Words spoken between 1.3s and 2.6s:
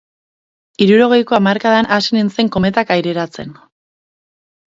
hamarkadan hasi nintzen